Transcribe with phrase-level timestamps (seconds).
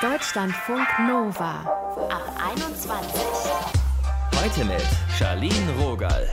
[0.00, 1.60] Deutschlandfunk Nova
[2.10, 3.22] ab 21.
[4.40, 4.86] Heute mit
[5.18, 6.28] Charlene Rogal.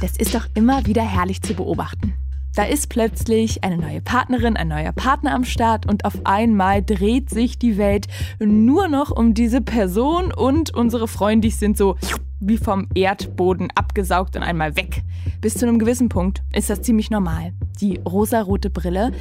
[0.00, 2.14] Das ist doch immer wieder herrlich zu beobachten.
[2.54, 7.30] Da ist plötzlich eine neue Partnerin, ein neuer Partner am Start und auf einmal dreht
[7.30, 8.08] sich die Welt
[8.40, 11.96] nur noch um diese Person und unsere Freunde sind so
[12.40, 15.02] wie vom Erdboden abgesaugt und einmal weg.
[15.40, 17.52] Bis zu einem gewissen Punkt ist das ziemlich normal.
[17.80, 19.12] Die rosarote Brille.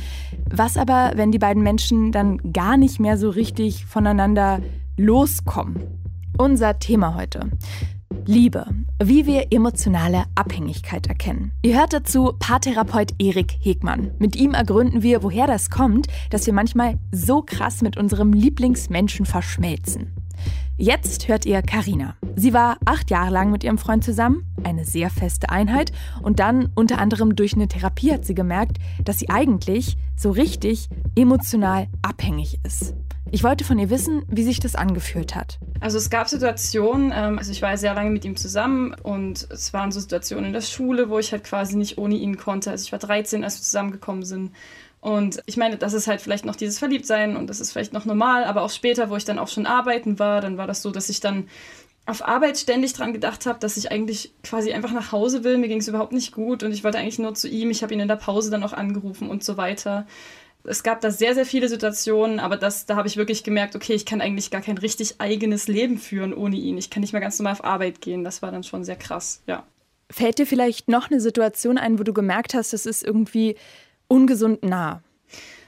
[0.50, 4.62] Was aber, wenn die beiden Menschen dann gar nicht mehr so richtig voneinander
[4.98, 5.84] loskommen?
[6.38, 7.52] Unser Thema heute.
[8.26, 8.66] Liebe,
[9.02, 11.52] wie wir emotionale Abhängigkeit erkennen.
[11.62, 14.12] Ihr hört dazu Paartherapeut Erik Hegmann.
[14.20, 19.26] Mit ihm ergründen wir, woher das kommt, dass wir manchmal so krass mit unserem Lieblingsmenschen
[19.26, 20.14] verschmelzen.
[20.78, 22.16] Jetzt hört ihr Karina.
[22.36, 26.72] Sie war acht Jahre lang mit ihrem Freund zusammen, eine sehr feste Einheit, und dann
[26.74, 32.60] unter anderem durch eine Therapie hat sie gemerkt, dass sie eigentlich so richtig emotional abhängig
[32.64, 32.96] ist.
[33.32, 35.60] Ich wollte von ihr wissen, wie sich das angefühlt hat.
[35.80, 39.72] Also es gab Situationen, ähm, also ich war sehr lange mit ihm zusammen und es
[39.72, 42.72] waren so Situationen in der Schule, wo ich halt quasi nicht ohne ihn konnte.
[42.72, 44.52] Also ich war 13, als wir zusammengekommen sind.
[45.00, 48.06] Und ich meine, das ist halt vielleicht noch dieses Verliebtsein und das ist vielleicht noch
[48.06, 50.92] normal, aber auch später, wo ich dann auch schon arbeiten war, dann war das so,
[50.92, 51.48] dass ich dann
[52.06, 55.58] auf Arbeit ständig dran gedacht habe, dass ich eigentlich quasi einfach nach Hause will.
[55.58, 57.70] Mir ging es überhaupt nicht gut und ich wollte eigentlich nur zu ihm.
[57.70, 60.08] Ich habe ihn in der Pause dann auch angerufen und so weiter.
[60.66, 63.94] Es gab da sehr, sehr viele Situationen, aber das, da habe ich wirklich gemerkt, okay,
[63.94, 66.78] ich kann eigentlich gar kein richtig eigenes Leben führen ohne ihn.
[66.78, 68.24] Ich kann nicht mehr ganz normal auf Arbeit gehen.
[68.24, 69.64] Das war dann schon sehr krass, ja.
[70.12, 73.56] Fällt dir vielleicht noch eine Situation ein, wo du gemerkt hast, das ist irgendwie
[74.08, 75.02] ungesund nah?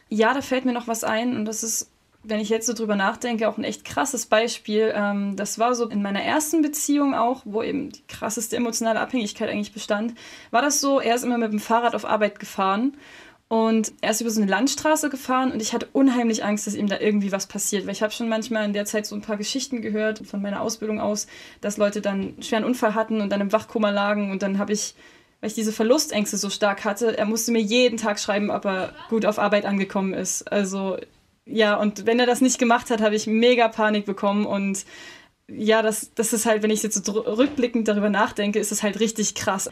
[0.10, 1.90] Ja, da fällt mir noch was ein und das ist,
[2.24, 4.92] wenn ich jetzt so drüber nachdenke, auch ein echt krasses Beispiel.
[4.96, 9.50] Ähm, das war so in meiner ersten Beziehung auch, wo eben die krasseste emotionale Abhängigkeit
[9.50, 10.16] eigentlich bestand.
[10.50, 12.94] War das so, er ist immer mit dem Fahrrad auf Arbeit gefahren
[13.52, 16.88] und er ist über so eine Landstraße gefahren und ich hatte unheimlich Angst, dass ihm
[16.88, 17.86] da irgendwie was passiert.
[17.86, 20.62] Weil ich habe schon manchmal in der Zeit so ein paar Geschichten gehört von meiner
[20.62, 21.28] Ausbildung aus,
[21.60, 24.72] dass Leute dann einen schweren Unfall hatten und dann im Wachkoma lagen und dann habe
[24.72, 24.96] ich
[25.42, 27.18] weil ich diese Verlustängste so stark hatte.
[27.18, 30.50] Er musste mir jeden Tag schreiben, ob er gut auf Arbeit angekommen ist.
[30.50, 30.96] Also
[31.46, 34.86] ja, und wenn er das nicht gemacht hat, habe ich mega Panik bekommen und
[35.50, 39.02] ja, das, das ist halt, wenn ich jetzt so rückblickend darüber nachdenke, ist es halt
[39.02, 39.70] richtig krass,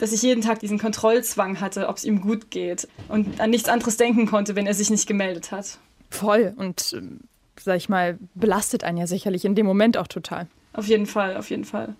[0.00, 3.68] dass ich jeden Tag diesen Kontrollzwang hatte, ob es ihm gut geht und an nichts
[3.68, 5.78] anderes denken konnte, wenn er sich nicht gemeldet hat.
[6.08, 7.20] Voll und, ähm,
[7.60, 10.48] sag ich mal, belastet einen ja sicherlich in dem Moment auch total.
[10.72, 11.94] Auf jeden Fall, auf jeden Fall.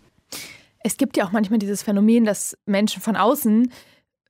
[0.83, 3.71] Es gibt ja auch manchmal dieses Phänomen, dass Menschen von außen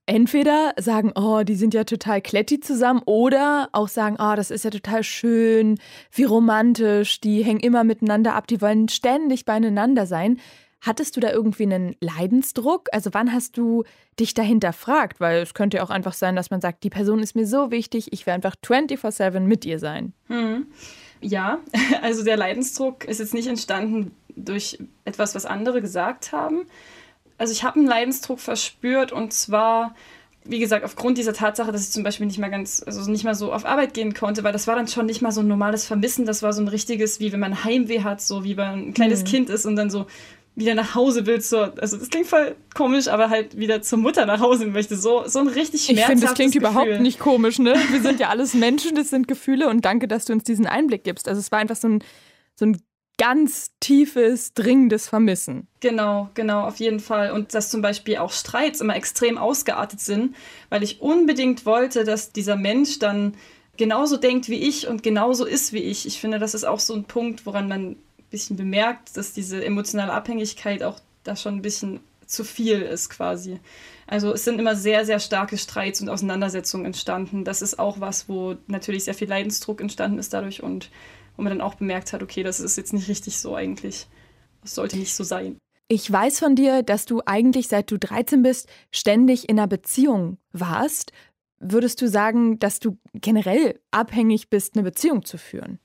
[0.07, 4.65] entweder sagen, oh, die sind ja total kletti zusammen, oder auch sagen, oh, das ist
[4.65, 5.79] ja total schön,
[6.11, 10.41] wie romantisch, die hängen immer miteinander ab, die wollen ständig beieinander sein.
[10.81, 12.89] Hattest du da irgendwie einen Leidensdruck?
[12.93, 13.85] Also wann hast du
[14.19, 15.21] dich dahinter fragt?
[15.21, 17.71] Weil es könnte ja auch einfach sein, dass man sagt, die Person ist mir so
[17.71, 20.15] wichtig, ich will einfach 24/7 mit ihr sein.
[20.29, 20.67] Hm.
[21.21, 21.59] Ja,
[22.03, 26.67] also der Leidensdruck ist jetzt nicht entstanden durch etwas, was andere gesagt haben.
[27.37, 29.95] Also ich habe einen Leidensdruck verspürt und zwar,
[30.45, 33.35] wie gesagt, aufgrund dieser Tatsache, dass ich zum Beispiel nicht mehr ganz, also nicht mal
[33.35, 35.87] so auf Arbeit gehen konnte, weil das war dann schon nicht mal so ein normales
[35.87, 38.79] Vermissen, das war so ein richtiges, wie wenn man Heimweh hat, so wie wenn man
[38.89, 39.27] ein kleines mhm.
[39.27, 40.07] Kind ist und dann so
[40.61, 41.51] wieder nach Hause willst.
[41.51, 44.97] So, also das klingt voll komisch, aber halt wieder zur Mutter nach Hause möchte.
[44.97, 46.71] So, so ein richtig schmerzhaftes Ich finde, das klingt Gefühl.
[46.71, 47.75] überhaupt nicht komisch, ne?
[47.91, 51.03] Wir sind ja alles Menschen, das sind Gefühle und danke, dass du uns diesen Einblick
[51.03, 51.27] gibst.
[51.29, 52.05] Also es war einfach so ein,
[52.55, 52.81] so ein
[53.19, 55.67] ganz tiefes, dringendes Vermissen.
[55.81, 57.33] Genau, genau, auf jeden Fall.
[57.33, 60.35] Und dass zum Beispiel auch Streits immer extrem ausgeartet sind,
[60.71, 63.35] weil ich unbedingt wollte, dass dieser Mensch dann
[63.77, 66.07] genauso denkt wie ich und genauso ist wie ich.
[66.07, 67.97] Ich finde, das ist auch so ein Punkt, woran man
[68.31, 73.59] bisschen bemerkt, dass diese emotionale Abhängigkeit auch da schon ein bisschen zu viel ist quasi.
[74.07, 77.45] Also es sind immer sehr, sehr starke Streits und Auseinandersetzungen entstanden.
[77.45, 80.91] Das ist auch was, wo natürlich sehr viel Leidensdruck entstanden ist dadurch und
[81.37, 84.07] wo man dann auch bemerkt hat, okay, das ist jetzt nicht richtig so eigentlich.
[84.63, 85.59] Das sollte nicht so sein.
[85.89, 90.39] Ich weiß von dir, dass du eigentlich seit du 13 bist ständig in einer Beziehung
[90.53, 91.13] warst.
[91.59, 95.81] Würdest du sagen, dass du generell abhängig bist, eine Beziehung zu führen?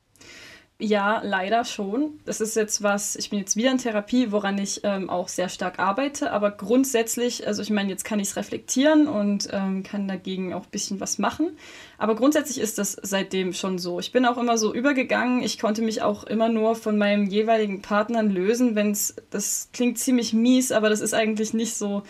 [0.78, 2.20] Ja, leider schon.
[2.26, 5.48] Das ist jetzt was, ich bin jetzt wieder in Therapie, woran ich ähm, auch sehr
[5.48, 10.06] stark arbeite, aber grundsätzlich, also ich meine, jetzt kann ich es reflektieren und ähm, kann
[10.10, 11.56] dagegen auch ein bisschen was machen.
[11.98, 14.02] Aber grundsätzlich ist das seitdem schon so.
[14.02, 15.44] Ich bin auch immer so übergegangen.
[15.44, 19.98] Ich konnte mich auch immer nur von meinem jeweiligen Partnern lösen, wenn es, das klingt
[19.98, 22.04] ziemlich mies, aber das ist eigentlich nicht so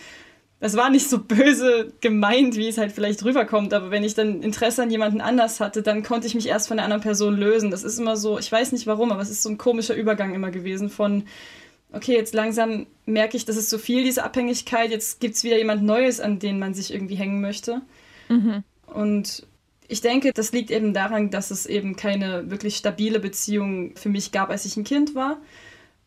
[0.60, 4.42] das war nicht so böse gemeint, wie es halt vielleicht rüberkommt, aber wenn ich dann
[4.42, 7.72] Interesse an jemanden anders hatte, dann konnte ich mich erst von der anderen Person lösen.
[7.72, 10.34] Das ist immer so, ich weiß nicht warum, aber es ist so ein komischer Übergang
[10.34, 11.26] immer gewesen von,
[11.92, 15.58] okay, jetzt langsam merke ich, das ist so viel, diese Abhängigkeit, jetzt gibt es wieder
[15.58, 17.82] jemand Neues, an den man sich irgendwie hängen möchte.
[18.30, 18.64] Mhm.
[18.88, 19.46] Und
[19.88, 24.32] Ich denke, das liegt eben daran, dass es eben keine wirklich stabile Beziehung für mich
[24.32, 25.38] gab, als ich ein Kind war.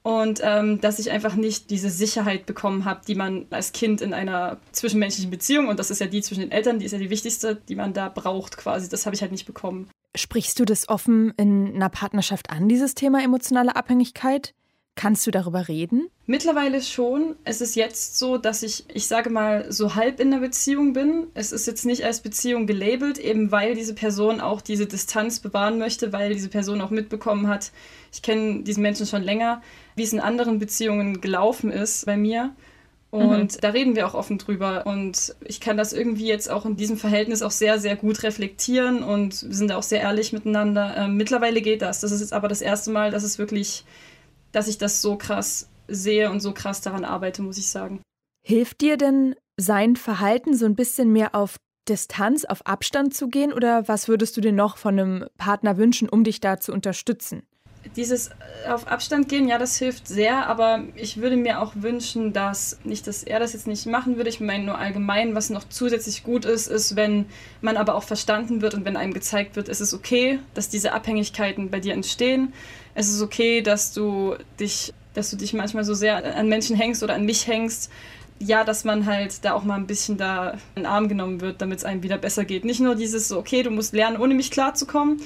[0.08, 4.14] Und ähm, dass ich einfach nicht diese Sicherheit bekommen habe, die man als Kind in
[4.14, 7.10] einer zwischenmenschlichen Beziehung, und das ist ja die zwischen den Eltern, die ist ja die
[7.10, 8.88] wichtigste, die man da braucht quasi.
[8.88, 9.90] Das habe ich halt nicht bekommen.
[10.16, 14.55] Sprichst du das offen in einer Partnerschaft an, dieses Thema emotionale Abhängigkeit?
[14.98, 16.10] Kannst du darüber reden?
[16.26, 17.36] Mittlerweile schon.
[17.44, 21.28] Es ist jetzt so, dass ich, ich sage mal, so halb in der Beziehung bin.
[21.34, 25.78] Es ist jetzt nicht als Beziehung gelabelt, eben weil diese Person auch diese Distanz bewahren
[25.78, 27.70] möchte, weil diese Person auch mitbekommen hat,
[28.12, 29.62] ich kenne diesen Menschen schon länger,
[29.94, 32.56] wie es in anderen Beziehungen gelaufen ist bei mir.
[33.10, 33.60] Und mhm.
[33.60, 34.84] da reden wir auch offen drüber.
[34.84, 39.04] Und ich kann das irgendwie jetzt auch in diesem Verhältnis auch sehr, sehr gut reflektieren
[39.04, 40.96] und wir sind auch sehr ehrlich miteinander.
[40.96, 42.00] Ähm, mittlerweile geht das.
[42.00, 43.84] Das ist jetzt aber das erste Mal, dass es wirklich
[44.52, 48.02] dass ich das so krass sehe und so krass daran arbeite, muss ich sagen.
[48.44, 51.56] Hilft dir denn sein Verhalten so ein bisschen mehr auf
[51.88, 56.08] Distanz, auf Abstand zu gehen oder was würdest du dir noch von einem Partner wünschen,
[56.08, 57.42] um dich da zu unterstützen?
[57.96, 62.32] Dieses äh, auf Abstand gehen, ja, das hilft sehr, aber ich würde mir auch wünschen,
[62.32, 64.28] dass nicht, dass er das jetzt nicht machen würde.
[64.28, 67.26] Ich meine nur allgemein, was noch zusätzlich gut ist, ist, wenn
[67.60, 70.92] man aber auch verstanden wird und wenn einem gezeigt wird, es ist okay, dass diese
[70.92, 72.52] Abhängigkeiten bei dir entstehen
[72.98, 77.04] es ist okay, dass du dich, dass du dich manchmal so sehr an Menschen hängst
[77.04, 77.92] oder an mich hängst.
[78.40, 81.62] Ja, dass man halt da auch mal ein bisschen da in den Arm genommen wird,
[81.62, 82.64] damit es einem wieder besser geht.
[82.64, 85.20] Nicht nur dieses so, okay, du musst lernen, ohne mich klarzukommen,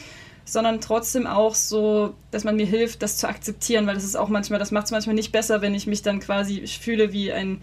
[0.44, 4.28] sondern trotzdem auch so, dass man mir hilft, das zu akzeptieren, weil das ist auch
[4.28, 7.60] manchmal, das macht es manchmal nicht besser, wenn ich mich dann quasi fühle wie ein,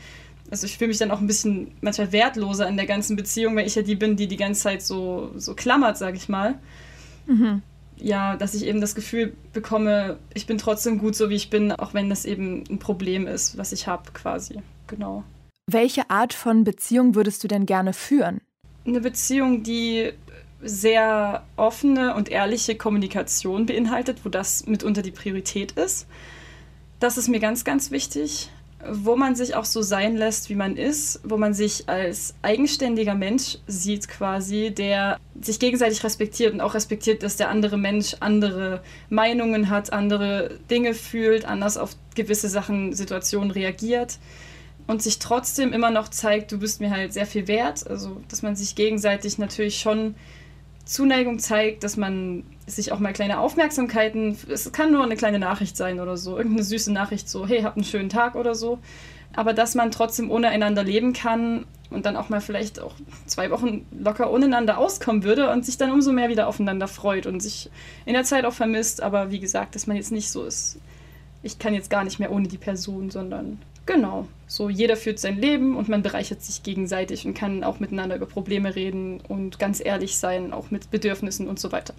[0.52, 3.68] also ich fühle mich dann auch ein bisschen manchmal wertloser in der ganzen Beziehung, weil
[3.68, 6.56] ich ja die bin, die die ganze Zeit so, so klammert, sag ich mal.
[7.28, 7.62] Mhm
[8.02, 11.72] ja, dass ich eben das Gefühl bekomme, ich bin trotzdem gut so, wie ich bin,
[11.72, 14.62] auch wenn das eben ein Problem ist, was ich habe quasi.
[14.88, 15.24] Genau.
[15.68, 18.42] Welche Art von Beziehung würdest du denn gerne führen?
[18.86, 20.14] Eine Beziehung, die
[20.62, 26.08] sehr offene und ehrliche Kommunikation beinhaltet, wo das mitunter die Priorität ist.
[27.00, 28.50] Das ist mir ganz, ganz wichtig
[28.88, 33.14] wo man sich auch so sein lässt, wie man ist, wo man sich als eigenständiger
[33.14, 38.82] Mensch sieht quasi, der sich gegenseitig respektiert und auch respektiert, dass der andere Mensch andere
[39.10, 44.18] Meinungen hat, andere Dinge fühlt, anders auf gewisse Sachen, Situationen reagiert
[44.88, 47.86] und sich trotzdem immer noch zeigt, du bist mir halt sehr viel wert.
[47.86, 50.16] Also, dass man sich gegenseitig natürlich schon
[50.90, 55.78] Zuneigung zeigt, dass man sich auch mal kleine Aufmerksamkeiten, es kann nur eine kleine Nachricht
[55.78, 58.80] sein oder so, irgendeine süße Nachricht so, hey, habt einen schönen Tag oder so.
[59.36, 62.96] Aber dass man trotzdem ohne einander leben kann und dann auch mal vielleicht auch
[63.28, 67.40] zwei Wochen locker ohneinander auskommen würde und sich dann umso mehr wieder aufeinander freut und
[67.40, 67.70] sich
[68.08, 69.04] in der Zeit auch vermisst.
[69.04, 70.80] Aber wie gesagt, dass man jetzt nicht so ist,
[71.44, 73.60] ich kann jetzt gar nicht mehr ohne die Person, sondern
[73.90, 74.28] Genau.
[74.46, 78.28] So, jeder führt sein Leben und man bereichert sich gegenseitig und kann auch miteinander über
[78.28, 81.96] Probleme reden und ganz ehrlich sein, auch mit Bedürfnissen und so weiter.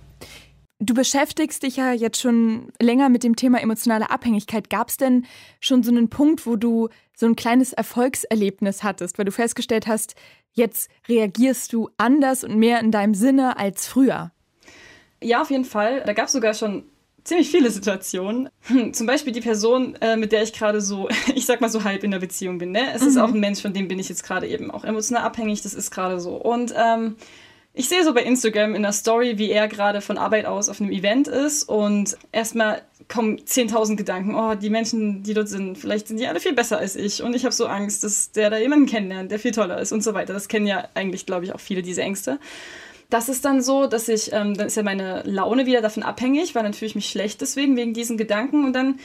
[0.78, 4.70] Du beschäftigst dich ja jetzt schon länger mit dem Thema emotionale Abhängigkeit.
[4.70, 5.26] Gab es denn
[5.58, 10.14] schon so einen Punkt, wo du so ein kleines Erfolgserlebnis hattest, weil du festgestellt hast,
[10.52, 14.30] jetzt reagierst du anders und mehr in deinem Sinne als früher?
[15.20, 16.04] Ja, auf jeden Fall.
[16.06, 16.84] Da gab es sogar schon
[17.30, 18.50] ziemlich viele Situationen.
[18.62, 21.84] Hm, zum Beispiel die Person, äh, mit der ich gerade so, ich sag mal so
[21.84, 22.72] halb in der Beziehung bin.
[22.72, 22.92] Ne?
[22.92, 23.08] Es mhm.
[23.08, 25.62] ist auch ein Mensch, von dem bin ich jetzt gerade eben auch emotional abhängig.
[25.62, 26.34] Das ist gerade so.
[26.34, 27.16] Und ähm,
[27.72, 30.80] ich sehe so bei Instagram in der Story, wie er gerade von Arbeit aus auf
[30.80, 34.34] einem Event ist und erstmal kommen 10.000 Gedanken.
[34.34, 37.34] Oh, die Menschen, die dort sind, vielleicht sind die alle viel besser als ich und
[37.36, 40.14] ich habe so Angst, dass der da jemanden kennenlernt, der viel toller ist und so
[40.14, 40.32] weiter.
[40.32, 42.40] Das kennen ja eigentlich, glaube ich, auch viele diese Ängste
[43.10, 46.54] das ist dann so, dass ich, ähm, dann ist ja meine Laune wieder davon abhängig,
[46.54, 48.98] weil dann fühle ich mich schlecht deswegen, wegen diesen Gedanken und dann,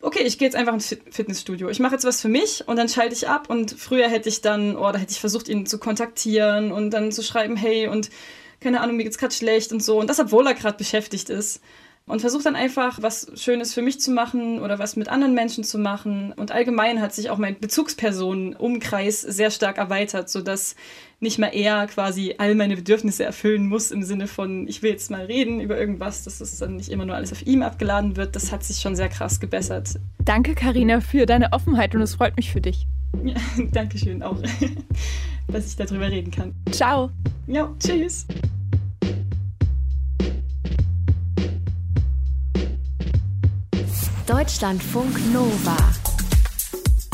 [0.00, 1.68] okay, ich gehe jetzt einfach ins Fitnessstudio.
[1.68, 4.42] Ich mache jetzt was für mich und dann schalte ich ab und früher hätte ich
[4.42, 8.10] dann, oh, da hätte ich versucht, ihn zu kontaktieren und dann zu schreiben, hey und
[8.60, 11.60] keine Ahnung, mir geht's gerade schlecht und so und das, obwohl er gerade beschäftigt ist
[12.06, 15.64] und versuche dann einfach was Schönes für mich zu machen oder was mit anderen Menschen
[15.64, 16.32] zu machen.
[16.32, 20.76] Und allgemein hat sich auch mein Bezugspersonenumkreis sehr stark erweitert, sodass
[21.18, 25.10] nicht mehr er quasi all meine Bedürfnisse erfüllen muss im Sinne von, ich will jetzt
[25.10, 28.36] mal reden über irgendwas, dass es dann nicht immer nur alles auf ihm abgeladen wird.
[28.36, 29.98] Das hat sich schon sehr krass gebessert.
[30.24, 32.86] Danke, Karina, für deine Offenheit und es freut mich für dich.
[33.24, 33.34] Ja,
[33.72, 34.40] Dankeschön auch,
[35.48, 36.54] dass ich darüber reden kann.
[36.70, 37.10] Ciao.
[37.48, 38.26] Ja, tschüss.
[44.26, 45.76] Deutschlandfunk Nova.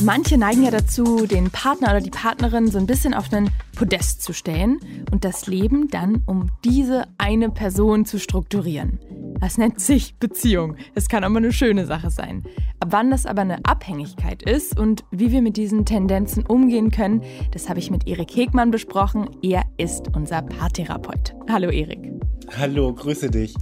[0.03, 4.23] Manche neigen ja dazu, den Partner oder die Partnerin so ein bisschen auf einen Podest
[4.23, 8.99] zu stellen und das Leben dann um diese eine Person zu strukturieren.
[9.41, 10.77] Das nennt sich Beziehung.
[10.95, 12.45] Es kann aber eine schöne Sache sein.
[12.83, 17.69] Wann das aber eine Abhängigkeit ist und wie wir mit diesen Tendenzen umgehen können, das
[17.69, 19.29] habe ich mit Erik Hegmann besprochen.
[19.43, 21.35] Er ist unser Paartherapeut.
[21.51, 22.11] Hallo Erik.
[22.57, 23.55] Hallo, grüße dich.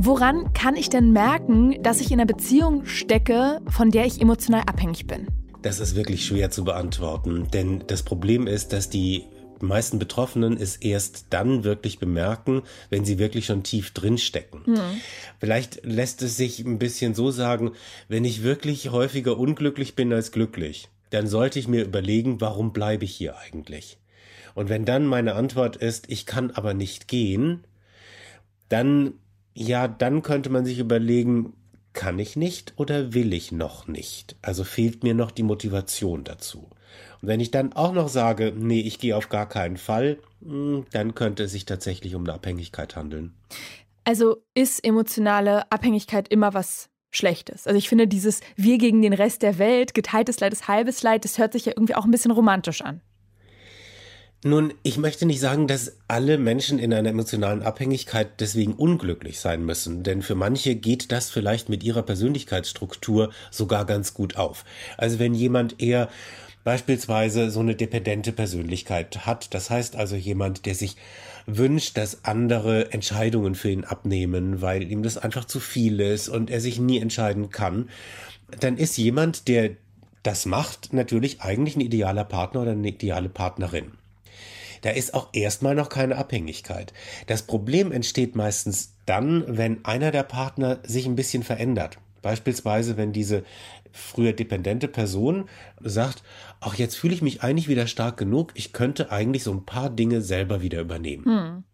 [0.00, 4.60] Woran kann ich denn merken, dass ich in einer Beziehung stecke, von der ich emotional
[4.60, 5.26] abhängig bin?
[5.62, 9.24] Das ist wirklich schwer zu beantworten, denn das Problem ist, dass die
[9.60, 14.62] meisten Betroffenen es erst dann wirklich bemerken, wenn sie wirklich schon tief drin stecken.
[14.66, 15.00] Mhm.
[15.40, 17.72] Vielleicht lässt es sich ein bisschen so sagen,
[18.06, 23.04] wenn ich wirklich häufiger unglücklich bin als glücklich, dann sollte ich mir überlegen, warum bleibe
[23.04, 23.98] ich hier eigentlich?
[24.54, 27.64] Und wenn dann meine Antwort ist, ich kann aber nicht gehen,
[28.68, 29.14] dann
[29.60, 31.52] ja, dann könnte man sich überlegen,
[31.92, 34.36] kann ich nicht oder will ich noch nicht?
[34.40, 36.68] Also fehlt mir noch die Motivation dazu.
[37.20, 40.86] Und wenn ich dann auch noch sage, nee, ich gehe auf gar keinen Fall, hm,
[40.92, 43.34] dann könnte es sich tatsächlich um eine Abhängigkeit handeln.
[44.04, 47.66] Also ist emotionale Abhängigkeit immer was Schlechtes.
[47.66, 51.24] Also ich finde dieses Wir gegen den Rest der Welt, geteiltes Leid ist halbes Leid,
[51.24, 53.00] das hört sich ja irgendwie auch ein bisschen romantisch an.
[54.44, 59.64] Nun, ich möchte nicht sagen, dass alle Menschen in einer emotionalen Abhängigkeit deswegen unglücklich sein
[59.64, 64.64] müssen, denn für manche geht das vielleicht mit ihrer Persönlichkeitsstruktur sogar ganz gut auf.
[64.96, 66.08] Also wenn jemand eher
[66.62, 70.94] beispielsweise so eine dependente Persönlichkeit hat, das heißt also jemand, der sich
[71.46, 76.48] wünscht, dass andere Entscheidungen für ihn abnehmen, weil ihm das einfach zu viel ist und
[76.48, 77.88] er sich nie entscheiden kann,
[78.60, 79.70] dann ist jemand, der
[80.22, 83.97] das macht, natürlich eigentlich ein idealer Partner oder eine ideale Partnerin
[84.82, 86.92] da ist auch erstmal noch keine Abhängigkeit.
[87.26, 91.98] Das Problem entsteht meistens dann, wenn einer der Partner sich ein bisschen verändert.
[92.22, 93.44] Beispielsweise, wenn diese
[93.92, 95.48] früher dependente Person
[95.80, 96.22] sagt,
[96.60, 99.90] ach, jetzt fühle ich mich eigentlich wieder stark genug, ich könnte eigentlich so ein paar
[99.90, 101.24] Dinge selber wieder übernehmen.
[101.24, 101.64] Hm.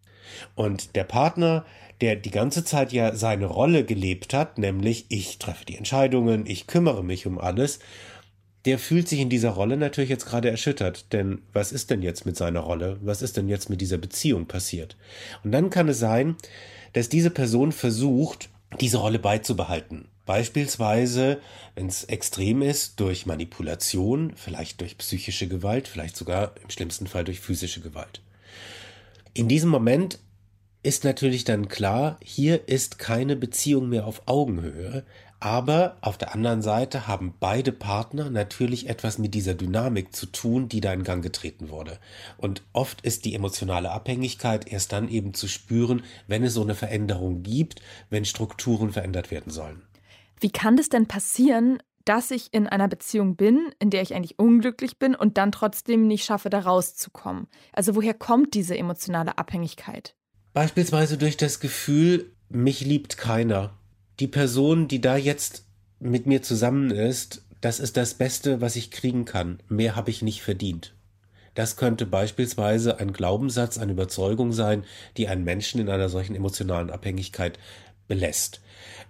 [0.54, 1.64] Und der Partner,
[2.00, 6.66] der die ganze Zeit ja seine Rolle gelebt hat, nämlich ich treffe die Entscheidungen, ich
[6.66, 7.78] kümmere mich um alles,
[8.64, 11.12] der fühlt sich in dieser Rolle natürlich jetzt gerade erschüttert.
[11.12, 12.99] Denn was ist denn jetzt mit seiner Rolle?
[13.02, 14.97] Was ist denn jetzt mit dieser Beziehung passiert?
[15.42, 16.37] Und dann kann es sein,
[16.94, 18.49] dass diese Person versucht,
[18.80, 20.09] diese Rolle beizubehalten.
[20.26, 21.38] Beispielsweise,
[21.75, 27.25] wenn es extrem ist, durch Manipulation, vielleicht durch psychische Gewalt, vielleicht sogar im schlimmsten Fall
[27.25, 28.23] durch physische Gewalt.
[29.35, 30.18] In diesem Moment
[30.83, 35.04] ist natürlich dann klar, hier ist keine Beziehung mehr auf Augenhöhe,
[35.45, 40.71] aber auf der anderen Seite haben beide Partner natürlich etwas mit dieser Dynamik zu tun,
[40.71, 41.99] die da in Gang getreten wurde.
[42.39, 46.75] Und oft ist die emotionale Abhängigkeit erst dann eben zu spüren, wenn es so eine
[46.75, 49.83] Veränderung gibt, wenn Strukturen verändert werden sollen.
[50.41, 54.39] Wie kann das denn passieren, dass ich in einer Beziehung bin, in der ich eigentlich
[54.39, 57.49] unglücklich bin und dann trotzdem nicht schaffe, da rauszukommen?
[57.75, 60.15] Also woher kommt diese emotionale Abhängigkeit?
[60.55, 63.75] Beispielsweise durch das Gefühl, mich liebt keiner
[64.21, 65.64] die Person, die da jetzt
[66.00, 69.61] mit mir zusammen ist, das ist das Beste, was ich kriegen kann.
[69.68, 70.94] Mehr habe ich nicht verdient.
[71.54, 74.85] Das könnte beispielsweise ein Glaubenssatz, eine Überzeugung sein,
[75.16, 77.59] die einen Menschen in einer solchen emotionalen Abhängigkeit
[78.09, 78.61] belässt.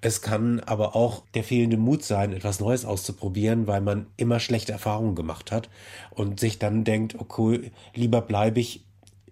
[0.01, 4.73] Es kann aber auch der fehlende Mut sein, etwas Neues auszuprobieren, weil man immer schlechte
[4.73, 5.71] Erfahrungen gemacht hat
[6.11, 8.85] und sich dann denkt, okay, lieber bleibe ich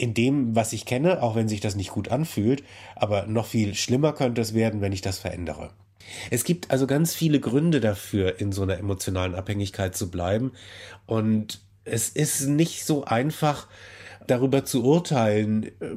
[0.03, 2.65] in dem, was ich kenne, auch wenn sich das nicht gut anfühlt,
[2.97, 5.71] aber noch viel schlimmer könnte es werden, wenn ich das verändere.
[6.33, 10.51] Es gibt also ganz viele Gründe dafür, in so einer emotionalen Abhängigkeit zu bleiben
[11.07, 13.69] und es ist nicht so einfach
[14.27, 15.95] darüber zu urteilen, äh,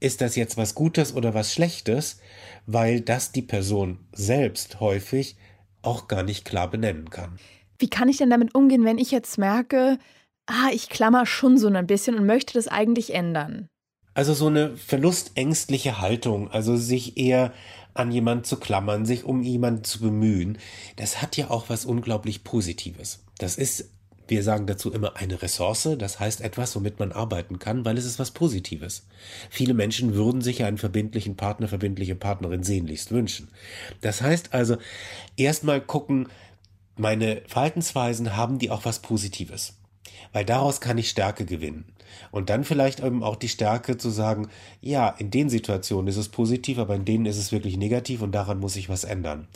[0.00, 2.20] ist das jetzt was Gutes oder was Schlechtes,
[2.64, 5.36] weil das die Person selbst häufig
[5.82, 7.38] auch gar nicht klar benennen kann.
[7.78, 9.98] Wie kann ich denn damit umgehen, wenn ich jetzt merke,
[10.46, 13.68] ah, ich klammer schon so ein bisschen und möchte das eigentlich ändern.
[14.14, 17.52] Also so eine verlustängstliche Haltung, also sich eher
[17.94, 20.58] an jemanden zu klammern, sich um jemanden zu bemühen,
[20.96, 23.24] das hat ja auch was unglaublich Positives.
[23.38, 23.90] Das ist,
[24.28, 28.04] wir sagen dazu immer eine Ressource, das heißt etwas, womit man arbeiten kann, weil es
[28.04, 29.06] ist was Positives.
[29.48, 33.48] Viele Menschen würden sich einen verbindlichen Partner, verbindliche Partnerin sehnlichst wünschen.
[34.02, 34.76] Das heißt also,
[35.36, 36.28] erstmal gucken,
[36.96, 39.74] meine Verhaltensweisen haben die auch was Positives
[40.32, 41.84] weil daraus kann ich Stärke gewinnen.
[42.30, 44.48] Und dann vielleicht eben auch die Stärke zu sagen,
[44.80, 48.32] ja, in den Situationen ist es positiv, aber in denen ist es wirklich negativ und
[48.32, 49.48] daran muss ich was ändern.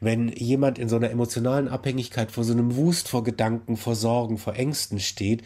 [0.00, 4.38] Wenn jemand in so einer emotionalen Abhängigkeit vor so einem Wust vor Gedanken, vor Sorgen,
[4.38, 5.42] vor Ängsten steht,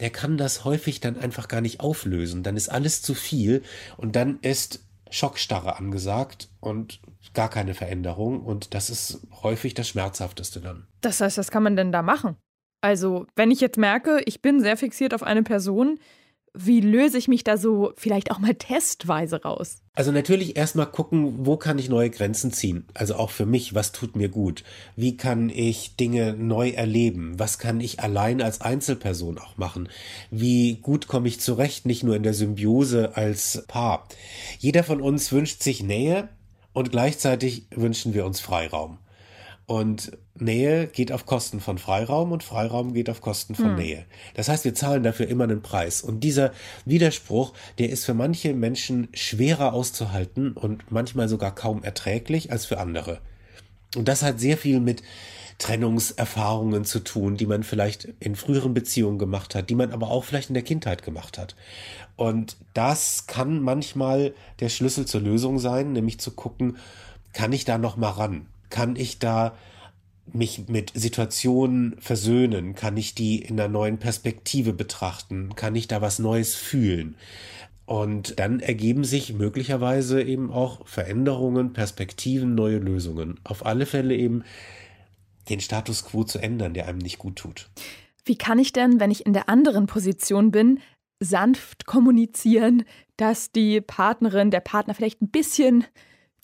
[0.00, 2.42] der kann das häufig dann einfach gar nicht auflösen.
[2.42, 3.62] Dann ist alles zu viel
[3.96, 7.00] und dann ist Schockstarre angesagt und
[7.34, 10.86] gar keine Veränderung und das ist häufig das Schmerzhafteste dann.
[11.00, 12.36] Das heißt, was kann man denn da machen?
[12.80, 15.98] Also, wenn ich jetzt merke, ich bin sehr fixiert auf eine Person,
[16.54, 19.82] wie löse ich mich da so vielleicht auch mal testweise raus?
[19.94, 22.86] Also natürlich erstmal gucken, wo kann ich neue Grenzen ziehen?
[22.94, 24.64] Also auch für mich, was tut mir gut?
[24.96, 27.38] Wie kann ich Dinge neu erleben?
[27.38, 29.88] Was kann ich allein als Einzelperson auch machen?
[30.30, 34.08] Wie gut komme ich zurecht, nicht nur in der Symbiose als Paar?
[34.58, 36.28] Jeder von uns wünscht sich Nähe
[36.72, 38.98] und gleichzeitig wünschen wir uns Freiraum.
[39.68, 43.76] Und Nähe geht auf Kosten von Freiraum und Freiraum geht auf Kosten von hm.
[43.76, 44.06] Nähe.
[44.32, 46.00] Das heißt, wir zahlen dafür immer einen Preis.
[46.00, 46.52] Und dieser
[46.86, 52.78] Widerspruch, der ist für manche Menschen schwerer auszuhalten und manchmal sogar kaum erträglich als für
[52.78, 53.20] andere.
[53.94, 55.02] Und das hat sehr viel mit
[55.58, 60.24] Trennungserfahrungen zu tun, die man vielleicht in früheren Beziehungen gemacht hat, die man aber auch
[60.24, 61.56] vielleicht in der Kindheit gemacht hat.
[62.16, 66.78] Und das kann manchmal der Schlüssel zur Lösung sein, nämlich zu gucken,
[67.34, 68.46] kann ich da noch mal ran?
[68.70, 69.56] Kann ich da
[70.32, 72.74] mich mit Situationen versöhnen?
[72.74, 75.54] Kann ich die in einer neuen Perspektive betrachten?
[75.56, 77.16] Kann ich da was Neues fühlen?
[77.86, 83.40] Und dann ergeben sich möglicherweise eben auch Veränderungen, Perspektiven, neue Lösungen.
[83.44, 84.44] Auf alle Fälle eben
[85.48, 87.70] den Status quo zu ändern, der einem nicht gut tut.
[88.26, 90.80] Wie kann ich denn, wenn ich in der anderen Position bin,
[91.18, 92.84] sanft kommunizieren,
[93.16, 95.84] dass die Partnerin, der Partner vielleicht ein bisschen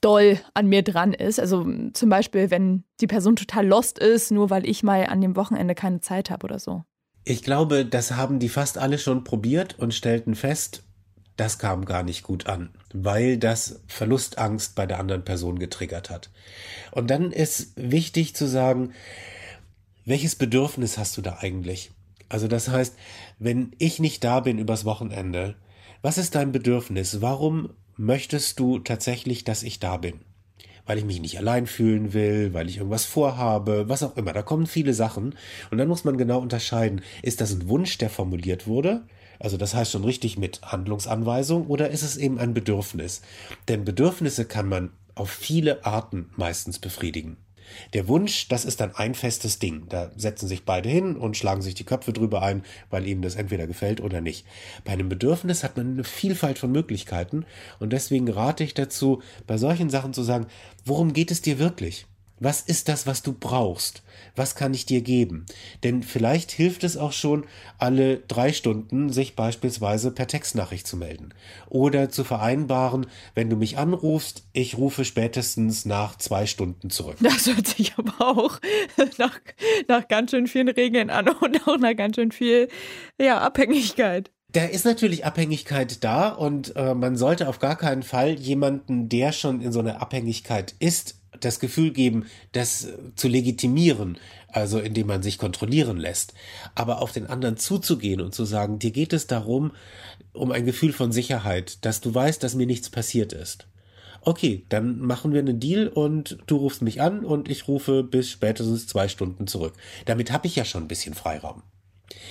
[0.05, 1.41] doll an mir dran ist.
[1.41, 5.37] Also zum Beispiel, wenn die Person total lost ist, nur weil ich mal an dem
[5.37, 6.85] Wochenende keine Zeit habe oder so.
[7.25, 10.83] Ich glaube, das haben die fast alle schon probiert und stellten fest,
[11.37, 16.31] das kam gar nicht gut an, weil das Verlustangst bei der anderen Person getriggert hat.
[16.93, 18.93] Und dann ist wichtig zu sagen,
[20.05, 21.93] welches Bedürfnis hast du da eigentlich?
[22.29, 22.97] Also das heißt,
[23.39, 25.57] wenn ich nicht da bin übers Wochenende,
[26.03, 27.23] was ist dein Bedürfnis?
[27.23, 30.21] Warum möchtest du tatsächlich, dass ich da bin?
[30.87, 34.33] Weil ich mich nicht allein fühlen will, weil ich irgendwas vorhabe, was auch immer.
[34.33, 35.35] Da kommen viele Sachen.
[35.71, 39.07] Und dann muss man genau unterscheiden, ist das ein Wunsch, der formuliert wurde?
[39.39, 43.23] Also das heißt schon richtig mit Handlungsanweisung oder ist es eben ein Bedürfnis?
[43.69, 47.37] Denn Bedürfnisse kann man auf viele Arten meistens befriedigen.
[47.93, 49.87] Der Wunsch, das ist dann ein festes Ding.
[49.89, 53.37] Da setzen sich beide hin und schlagen sich die Köpfe drüber ein, weil ihnen das
[53.37, 54.47] entweder gefällt oder nicht.
[54.85, 57.45] Bei einem Bedürfnis hat man eine Vielfalt von Möglichkeiten
[57.81, 60.47] und deswegen rate ich dazu, bei solchen Sachen zu sagen,
[60.85, 62.07] worum geht es dir wirklich?
[62.45, 64.03] Was ist das, was du brauchst?
[64.37, 65.47] Was kann ich dir geben?
[65.83, 67.47] Denn vielleicht hilft es auch schon,
[67.79, 71.33] alle drei Stunden sich beispielsweise per Textnachricht zu melden.
[71.71, 77.17] Oder zu vereinbaren, wenn du mich anrufst, ich rufe spätestens nach zwei Stunden zurück.
[77.21, 78.61] Das hört sich aber auch
[79.17, 79.41] nach,
[79.89, 82.69] nach ganz schön vielen Regeln an und auch nach ganz schön viel
[83.19, 84.31] ja, Abhängigkeit.
[84.53, 89.33] Da ist natürlich Abhängigkeit da und äh, man sollte auf gar keinen Fall jemanden, der
[89.33, 94.19] schon in so einer Abhängigkeit ist, das Gefühl geben, das zu legitimieren,
[94.49, 96.35] also indem man sich kontrollieren lässt,
[96.75, 99.73] aber auf den anderen zuzugehen und zu sagen, dir geht es darum,
[100.33, 103.67] um ein Gefühl von Sicherheit, dass du weißt, dass mir nichts passiert ist.
[104.27, 108.31] Okay, dann machen wir einen Deal und du rufst mich an und ich rufe bis
[108.31, 109.75] spätestens zwei Stunden zurück.
[110.07, 111.63] Damit habe ich ja schon ein bisschen Freiraum.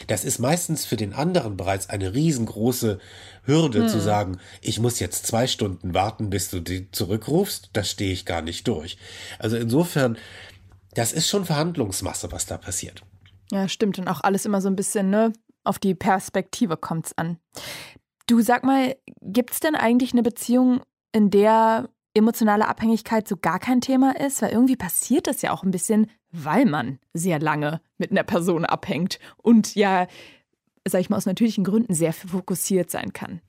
[0.07, 2.99] Das ist meistens für den anderen bereits eine riesengroße
[3.43, 3.87] Hürde hm.
[3.89, 7.69] zu sagen, ich muss jetzt zwei Stunden warten, bis du die zurückrufst.
[7.73, 8.97] Das stehe ich gar nicht durch.
[9.39, 10.17] Also insofern,
[10.93, 13.03] das ist schon Verhandlungsmasse, was da passiert.
[13.51, 13.99] Ja, stimmt.
[13.99, 15.33] Und auch alles immer so ein bisschen, ne?
[15.63, 17.37] Auf die Perspektive kommt es an.
[18.27, 20.81] Du sag mal, gibt es denn eigentlich eine Beziehung,
[21.13, 24.41] in der emotionale Abhängigkeit so gar kein Thema ist?
[24.41, 28.65] Weil irgendwie passiert das ja auch ein bisschen, weil man sehr lange mit einer Person
[28.65, 30.07] abhängt und ja,
[30.87, 33.41] sag ich mal, aus natürlichen Gründen sehr fokussiert sein kann.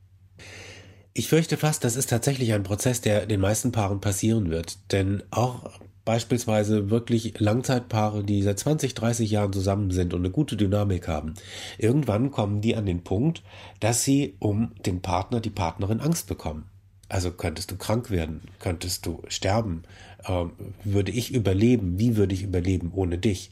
[1.15, 4.93] Ich fürchte fast, das ist tatsächlich ein Prozess, der den meisten Paaren passieren wird.
[4.93, 5.71] Denn auch
[6.05, 11.35] beispielsweise wirklich Langzeitpaare, die seit 20, 30 Jahren zusammen sind und eine gute Dynamik haben,
[11.79, 13.43] irgendwann kommen die an den Punkt,
[13.81, 16.69] dass sie um den Partner, die Partnerin Angst bekommen.
[17.09, 19.83] Also könntest du krank werden, könntest du sterben,
[20.25, 20.45] äh,
[20.85, 23.51] würde ich überleben, wie würde ich überleben ohne dich?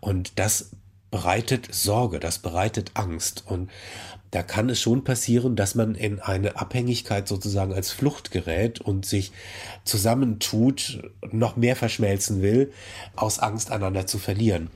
[0.00, 0.70] Und das
[1.10, 3.44] bereitet Sorge, das bereitet Angst.
[3.46, 3.70] Und
[4.30, 9.06] da kann es schon passieren, dass man in eine Abhängigkeit sozusagen als Flucht gerät und
[9.06, 9.32] sich
[9.84, 12.72] zusammentut, noch mehr verschmelzen will,
[13.16, 14.68] aus Angst einander zu verlieren.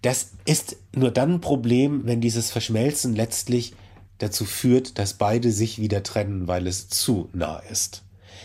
[0.00, 3.74] Das ist nur dann ein Problem, wenn dieses Verschmelzen letztlich
[4.18, 8.02] dazu führt, dass beide sich wieder trennen, weil es zu nah ist.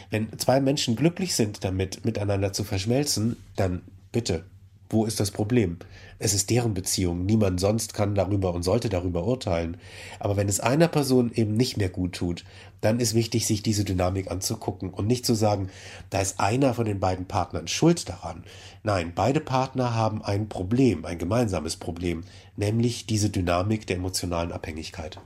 [0.10, 3.82] Wenn zwei Menschen glücklich sind damit, miteinander zu verschmelzen, dann
[4.12, 4.44] bitte,
[4.90, 5.78] wo ist das Problem?
[6.20, 7.26] Es ist deren Beziehung.
[7.26, 9.78] Niemand sonst kann darüber und sollte darüber urteilen.
[10.20, 12.44] Aber wenn es einer Person eben nicht mehr gut tut,
[12.82, 15.70] dann ist wichtig, sich diese Dynamik anzugucken und nicht zu sagen,
[16.10, 18.44] da ist einer von den beiden Partnern schuld daran.
[18.84, 22.24] Nein, beide Partner haben ein Problem, ein gemeinsames Problem,
[22.58, 25.20] nämlich diese Dynamik der emotionalen Abhängigkeit.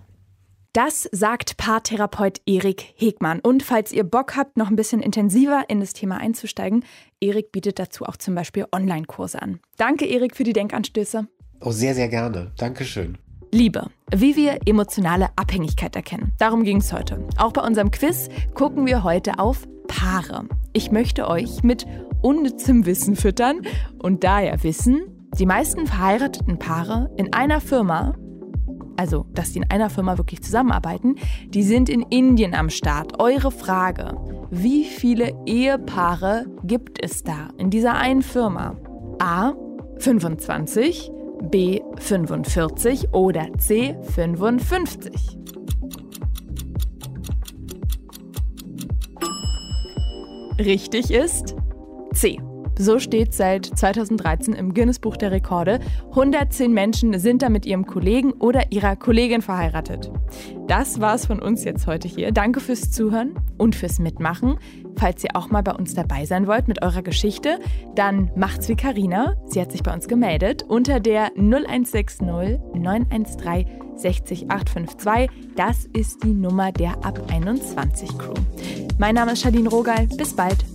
[0.76, 3.40] Das sagt Paartherapeut Erik Hegmann.
[3.40, 6.84] Und falls ihr Bock habt, noch ein bisschen intensiver in das Thema einzusteigen,
[7.22, 9.62] Erik bietet dazu auch zum Beispiel Online-Kurse an.
[9.78, 11.30] Danke, Erik, für die Denkanstöße.
[11.62, 12.52] Oh, sehr, sehr gerne.
[12.58, 13.18] Dankeschön.
[13.54, 16.34] Liebe, wie wir emotionale Abhängigkeit erkennen.
[16.40, 17.26] Darum ging es heute.
[17.38, 20.50] Auch bei unserem Quiz gucken wir heute auf Paare.
[20.74, 21.86] Ich möchte euch mit
[22.22, 23.62] unnützem Wissen füttern
[23.98, 28.14] und daher wissen, die meisten verheirateten Paare in einer Firma,
[28.98, 31.16] also dass die in einer Firma wirklich zusammenarbeiten,
[31.50, 33.20] die sind in Indien am Start.
[33.20, 34.18] Eure Frage,
[34.52, 38.76] wie viele Ehepaare gibt es da in dieser einen Firma?
[39.20, 39.54] A
[40.00, 41.12] 25,
[41.50, 45.40] B 45 oder C 55?
[50.58, 51.56] Richtig ist
[52.14, 52.40] C.
[52.78, 55.80] So steht seit 2013 im Guinness Buch der Rekorde.
[56.10, 60.12] 110 Menschen sind da mit ihrem Kollegen oder ihrer Kollegin verheiratet.
[60.68, 62.32] Das war's von uns jetzt heute hier.
[62.32, 64.58] Danke fürs Zuhören und fürs Mitmachen.
[64.98, 67.60] Falls ihr auch mal bei uns dabei sein wollt mit eurer Geschichte,
[67.96, 69.36] dann macht's wie Karina.
[69.48, 73.66] Sie hat sich bei uns gemeldet unter der 0160 913
[73.98, 75.30] 60 852.
[75.56, 78.34] Das ist die Nummer der Ab 21 Crew.
[78.98, 80.08] Mein Name ist Shadine Rogal.
[80.18, 80.75] Bis bald.